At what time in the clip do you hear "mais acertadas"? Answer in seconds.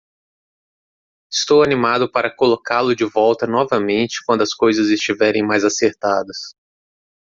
5.45-6.55